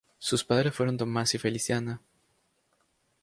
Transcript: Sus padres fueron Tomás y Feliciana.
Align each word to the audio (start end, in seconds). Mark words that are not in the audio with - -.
Sus 0.17 0.43
padres 0.43 0.73
fueron 0.73 0.97
Tomás 0.97 1.35
y 1.35 1.37
Feliciana. 1.37 2.01